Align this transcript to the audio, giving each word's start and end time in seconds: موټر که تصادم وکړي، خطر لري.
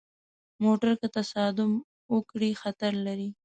موټر 0.63 0.91
که 1.01 1.07
تصادم 1.17 1.71
وکړي، 2.13 2.51
خطر 2.61 2.93
لري. 3.05 3.29